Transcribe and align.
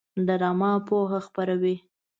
ډرامه 0.25 0.71
پوهه 0.87 1.19
خپروي 1.27 1.75